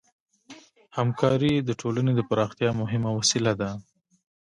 [0.97, 3.71] همکاري د ټولنې د پراختیا مهمه وسیله ده.